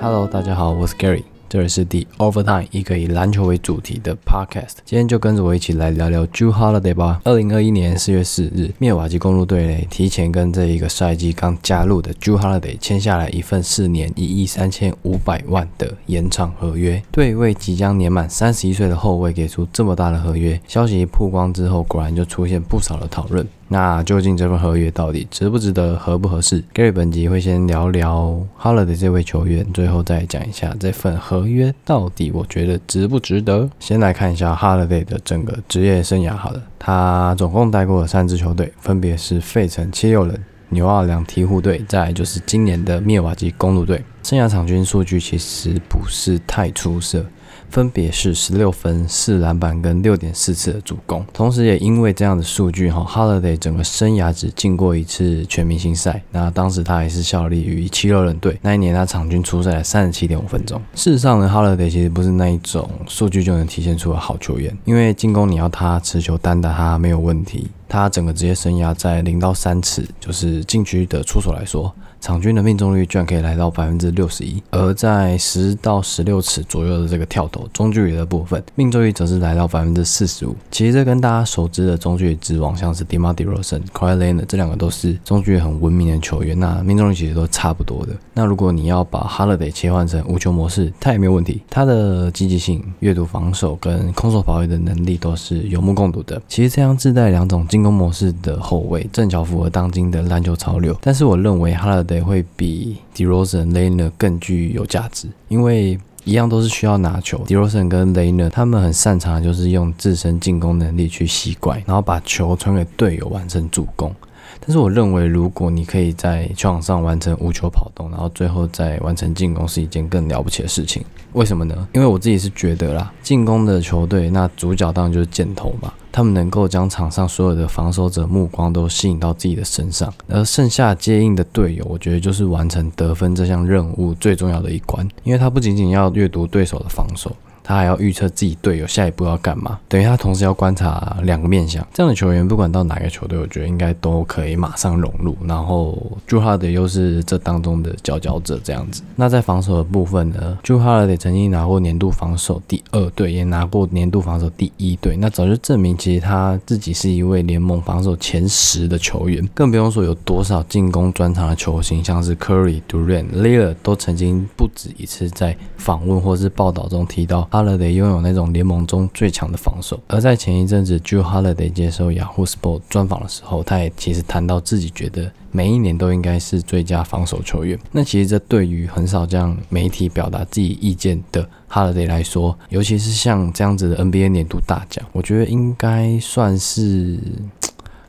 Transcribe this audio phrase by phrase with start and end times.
[0.00, 1.24] Hello，大家好，我是 Gary。
[1.49, 4.79] 这里是 The Overtime，一个以篮球为主题的 podcast。
[4.83, 7.21] 今天就跟着我一起来聊聊 Jew Holiday 吧。
[7.23, 17.01] 二零二一年四月四日，灭瓦基公路队嘞提前跟这一个赛季刚加入的 Jew Holiday 签下来一份四年一亿三千五百万的延长合约。
[17.13, 23.47] 对位即将年满三十一岁的后卫给出这么大的合约，消息一曝光之后，果然就出现不少的讨论。
[23.69, 33.69] 那究竟这份合约到底值不值得，合不合适？Gary 本集会先聊聊 Holiday 这位球员，最后再讲一下这份合约到底我觉得值不值得。
[33.79, 36.35] 先来看一下 Holiday 的整个职业生涯。
[36.35, 44.01] 好了，他总共带过三支球队，分别是费城七六人、纽奥良鹈鹕队，再就是今年的灭瓦基公路队。
[44.23, 47.25] 生涯场均数据其实不是太出色。
[47.69, 56.23] 分别是十六分、四篮板跟六点四次的助攻，同时也因为这样的数据哈，Holiday 整个生涯只进过一次全明星赛。
[56.31, 60.81] 那当时他还是效力于七六人队，那一年他场均出赛了三十七点五分钟。
[60.95, 67.67] 事实上呢，Holiday 其实不是那一种数据就能体现出的好球员，因为进攻你要他持球单打他没有问题。
[67.89, 71.93] 他整个职业生涯在零到三次，就是禁区的出手来说。
[72.27, 80.53] 场均的命中率居然可以来到百分之六十一，而在十到十六尺左右的这个跳投中距离的部分，命中率则是来到百分之四十五。
[80.69, 88.11] 其实这跟大家熟知的中距离之王，像是 Demar Derozan、Kawhi Leonard 这两个都是中距离很文明的球员，那命中率其实都差不多的。
[88.33, 96.41] 那如果你要把 Holiday 切换成无球模式，他也没有问题，他的积极性、阅读防守跟空手跑位的能力都是有目共睹的。
[96.49, 100.93] 其实这样自带两种进攻模式的后卫，正巧符合当今的篮球潮流。
[100.99, 107.43] 但是我认为 Holiday 也会比 DeRozan、Layner 更具有价值，因为一样都是需要拿球。
[107.47, 114.13] DeRozan 跟 Layner 他们很擅长的就是用自身进攻能力去吸怪，然后把球传给队友完成助攻。
[114.59, 121.03] 但是我认为，如果你可以在球场上完成无球跑动，然后最后再完成进攻，是一件更了不起的事情。
[121.33, 121.87] 为什么呢？
[121.93, 125.93] 因为我自己是觉得啦，进攻的球队，那主角当然就是箭头嘛。
[126.11, 137.35] 他们能够将场上所有的防守者目光都吸引到自己的身上，而剩下接应的队友，我觉得就是完成得分这项任务最重要的一关，因为他不仅仅要阅读对手的防守。
[137.67, 141.85] 他还要预测自己队友下一步要干嘛，等于他同时要观察两个面相。
[141.93, 145.35] 这样的球员，不管到哪个球队，我觉得应该都可以马上融入。
[145.45, 149.03] 然后朱哈德又是这当中的佼佼者，这样子。
[149.17, 150.57] 那在防守的部分呢？
[150.63, 155.17] 朱哈德曾经拿过年度防守第二队，也拿过年度防守第一队。
[155.17, 159.45] 那早就证明，其实他自己是一位联盟防守前十的球员。
[159.53, 167.45] 更不用说有多少进攻专长的球星，像是 Curry、Durant、Lillard 都曾经止一次在访问或是报道中提到。
[167.51, 177.77] Holiday 拥有那种联盟中最强的防守，而在前一阵子 Jew Holiday 接受 Yahoo Sport 专访的时候，他也其实谈到自己觉得每一年都应该是最佳防守球员。
[177.91, 187.17] 那其实这对于很少这样媒体表达自己意见的 Holiday 来说，尤其是像这样子的 NBA 年度大奖，我觉得应该算是。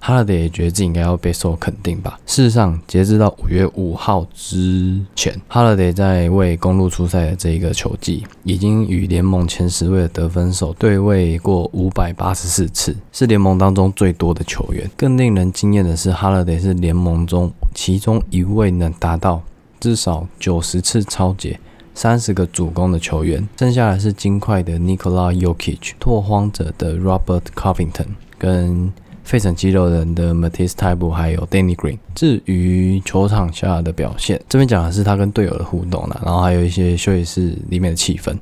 [0.09, 2.19] 哈德也觉得自己应该要被受肯定吧。
[2.25, 14.91] 事实上，截至到五月五号之前，哈德在为公路出赛的这一个球季，已经与联盟前十位的得分手对位过五百八十四次，是联盟当中最多的球员。
[14.97, 19.43] 更令人惊艳的是，哈德是联盟中其中一位能达到
[19.79, 21.61] 至少九十次超解、
[21.93, 23.47] 三十个主攻的球员。
[23.59, 28.07] 剩下的是金块的 Nikola Jokic、拓荒者的 Robert Covington
[28.39, 28.91] 跟。
[29.29, 31.99] 费城肌肉人的 Matisse t y b e 还有 Danny Green。
[32.15, 38.35] 至于球场下的表现，这边讲的是他跟队友的互动啦，然后还有一些休息室里面的气氛。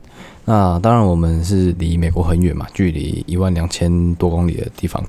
[0.44, 5.04] 那当然，我们是离美国很远嘛，距离一万两千多公里的地方，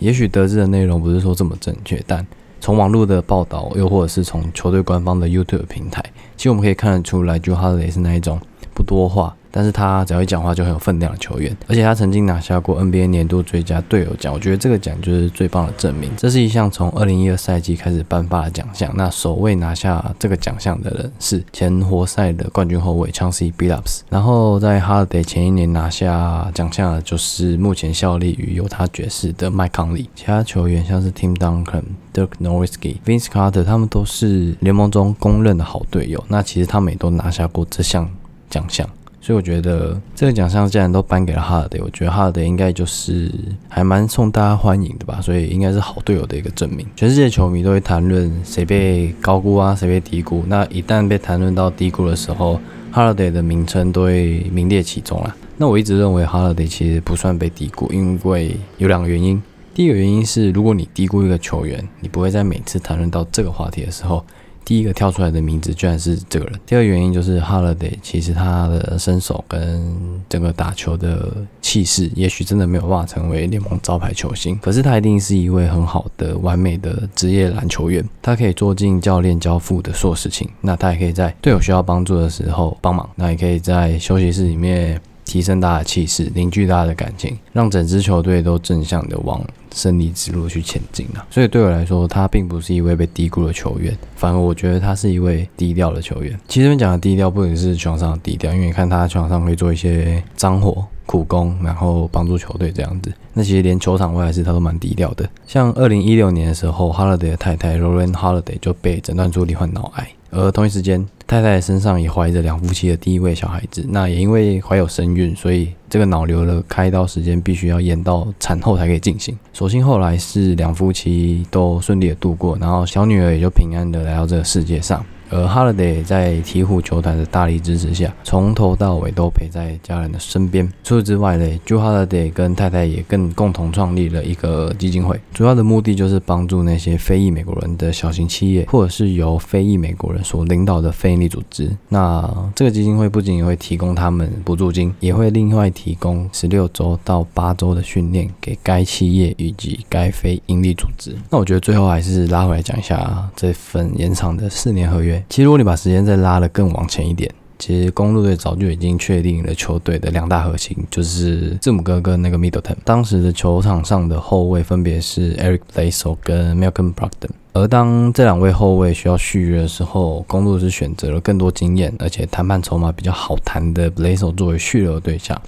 [0.00, 2.26] 也许得知的内容不是说这么正确，但
[2.60, 6.02] 从网络的报道，又或者是从球队官方的 YouTube 平台，
[6.36, 8.40] 其实我们可以看得出来，Joe Holiday 是那一种
[8.74, 9.36] 不多话。
[9.50, 16.10] 但是他只要一讲话就很有分量的球员，而且他曾经拿下过 NBA 年度最佳队友奖，我觉得这个奖就是最棒的证明。
[16.16, 24.00] 这是一项从2012赛季开始颁发的奖项，那首位拿下这个奖项的人是前活塞的冠军后卫 Chancey Billups。
[24.08, 30.08] 然后在 Holiday 前一年拿下奖项的就是目前效力于犹他爵士的麦康利。
[30.14, 31.82] 其他球员像是 Tim Duncan、
[32.14, 36.22] Dirk Nowitzki、Vince Carter，他们都是联盟中公认的好队友。
[36.28, 38.08] 那其实他们也都拿下过这项
[38.48, 38.88] 奖项。
[39.22, 43.30] 所以我觉得这个奖项既然都颁给了哈德，我觉得哈德应该就是
[43.68, 46.86] 还蛮受大家欢迎的吧，所以应该是好队友的一个证明。
[46.96, 50.42] 全世界球迷都会谈论谁被高估啊，谁被低估。
[50.48, 52.58] 那一旦被谈论到低估的时候，
[52.90, 55.36] 哈德的名称都会名列其中啦。
[55.58, 59.42] 那我一直认为 Holiday 其实不算被低估，因为有两个原因。
[59.74, 64.24] 第一个原因是，如果你低估一个球员，你不会在每次谈论到这个话题的时候。
[64.64, 66.60] 第一个跳出来的名字居然是这个人。
[66.64, 69.94] 第二个原因就是 Holiday，其实他的身手跟
[70.28, 71.28] 整个打球的
[71.60, 78.04] 气势，也许真的没有办法成为联盟招牌球星，可是他一定是一位很好的、完美的职业篮球员。
[78.22, 85.00] 他可以做尽教练交付的所有事情，那他也可以在队友需要帮助的时候帮忙，那也可以在休息室里面。
[85.22, 89.40] 提升大家的气势，凝聚大家的感情，让整支球队都正向的往
[89.74, 91.26] 胜利之路去前进啊！
[91.30, 96.38] 所以对我来说，他并不是一位被低估的球员，反而我觉得他是一位低调的球员。
[96.48, 103.12] 其实这边讲的低调，不仅是球场上的低调，因为你看他球场上会做一些脏活、苦工，然后帮助球队这样子。
[103.32, 105.28] 那其实连球场外事他都蛮低调的。
[105.46, 110.08] 像二零一六年的时候，Holiday 的太太 Lauren Holiday 就被诊断出罹患脑癌。
[110.32, 113.86] 而同一时间，太太身上也怀着两夫妻的第一位小孩子。
[113.88, 119.38] 那也因为怀有身孕，所以这个脑瘤的开刀时间必须要延到产后才可以进行。
[119.52, 125.06] 所幸后来是两夫妻都顺利的度过，然后小女儿也就平安的来到这个世界上。
[125.30, 130.66] 而 Holiday 在鹈鹕球团的大力支持下，从头到尾都陪在家人的身边。
[130.82, 141.70] 除此之外嘞，Joe Holiday 跟太太也更共同创立了一个基金会，主要的目的就是帮助那些非裔美国人的小型企业，或者是由非裔美国人所领导的非营利组织。
[141.88, 151.14] 那这个基金会不仅会提供他们补助金，也会另外提供十六周到八周的训练给该企业以及该非营利组织。
[151.30, 155.19] 那我觉得最后还是拉回来讲一下这份延长的四年合约。
[155.28, 162.76] 其实，如果你把时间再拉得更往前一点，其实公路队早就已经确定了球队的两大核心，就是字母哥跟那个 Middleton。
[162.84, 167.30] 当时的球场上的后卫分别是 Eric Bledsoe 跟 Malcolm Brogdon。
[167.52, 175.40] 而当这两位后卫需要续约的时候，公路是选择了更多经验而且谈判筹码比较好谈的 Bledsoe 作为续留的对象。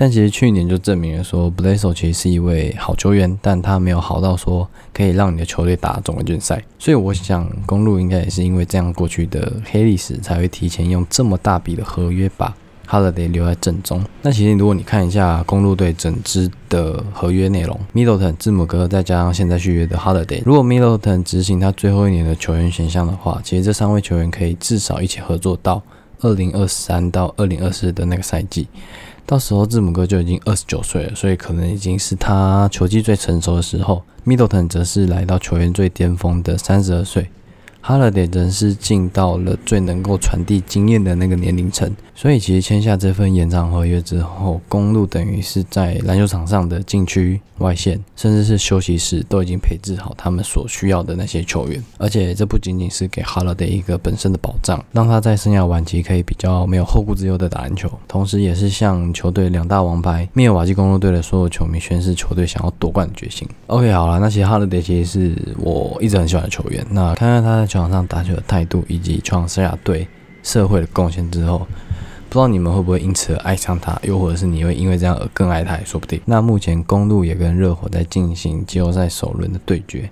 [0.00, 6.62] 但其实去年就证明了说 b l a z o 其实是一位好球员，但他没有好到说可以让你的球队打总冠军赛。
[6.78, 12.54] 所以我想公路应该也是因为这样过去的黑历史，才会提前用这么大笔的合约把
[12.88, 14.00] Holiday 留在阵中。
[14.22, 25.82] 那其实如果你看一下公路队整支的合约内容，Middleton、字母哥再加上现在续约的 Holiday，如果 Middleton 执行他最后一年的球员选项的话，其实这三位球员可以至少一起合作到
[26.20, 28.68] 二零二三到二零二四的那个赛季。
[29.28, 34.02] 到时候字母哥就已经二十九岁了，所以可能已经是他球技最成熟的时候。
[34.24, 37.28] Middleton 则是来到球员最巅峰的三十二岁
[37.84, 51.80] ，Harden 则是进到了最能够传递经验的那个年龄层，所以其实签下这份延长合约之后，公路等于是在篮球场上的禁区、外线，甚至是休息室都已经配置好他们所需要的那些球员。
[51.96, 63.48] 而且这不仅仅是给哈勒德一个本身的保障，让他在生涯晚期可以比较没有后顾之忧的打篮球，同时也是向球队两大王牌密尔瓦基公路队的所有球迷宣示球队想要夺冠的决心。
[63.68, 66.84] OK，好了，那其实哈勒德其实是我一直很喜欢的球员。
[66.90, 67.78] 那看看他在球。
[67.78, 70.04] 场上打球的态度以及创生涯对
[70.42, 71.64] 社会的贡献之后，
[72.28, 76.20] 不知道你们会不会因此而爱上他，又或者是你会因为这样而更爱他，也说不定。
[76.26, 80.10] 那目前公路也跟热火在进行季后赛首轮的对决。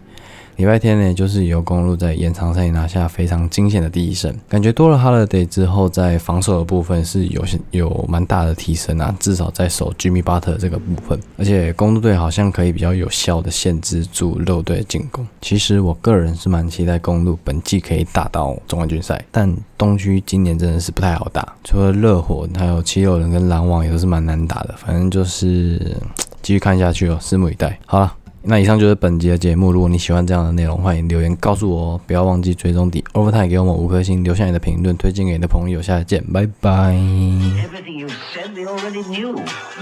[0.56, 15.26] 礼拜天呢，就是由公路在延长赛拿下非常惊险的第一胜，感觉多了 Holiday 之后，在防守的部分是有些有蛮大的提升啊，至少在守 Jimmy Butler 这个部分，而且公路队好像可以比较有效的限制住肉队进攻。
[15.42, 25.98] 其实我个人是蛮期待公路本季可以打到总冠军赛，但东区今年真的是不太好打，除了热火，还有七六人跟篮网也都是蛮难打的，反正就是
[26.40, 27.78] 继续看下去哦，拭目以待。
[27.84, 28.14] 好了。
[28.48, 29.72] 那以上就是本集的节目。
[29.72, 32.00] 如果你喜欢这样的内容，欢迎留言告诉我哦。
[32.06, 35.82] 不要忘记追踪 The Overtime，给我们五颗星，留下你的评论，推荐给你的朋友。
[35.82, 36.92] 下次见，拜拜。
[36.92, 39.32] Everything you said they already knew,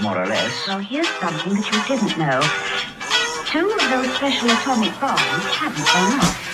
[0.01, 0.49] more or less.
[0.67, 2.41] Well, here's something that you didn't know.
[3.51, 5.19] Two of those special atomic bombs
[5.53, 6.44] haven't gone off.